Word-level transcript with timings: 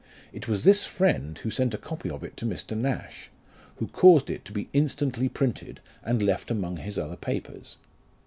It 0.33 0.47
was 0.47 0.63
this 0.63 0.83
friend 0.87 1.37
who 1.37 1.51
sent 1.51 1.75
a 1.75 1.77
copy 1.77 2.09
of 2.09 2.23
it 2.23 2.35
to 2.37 2.45
Mr. 2.47 2.75
Nash, 2.75 3.29
who 3.75 3.85
caused 3.89 4.31
it 4.31 4.43
to 4.45 4.51
be 4.51 4.67
instantly 4.73 5.29
printed, 5.29 5.79
and 6.03 6.23
left 6.23 6.49
among 6.49 6.77
his 6.77 6.97
other 6.97 7.15
papers. 7.17 7.77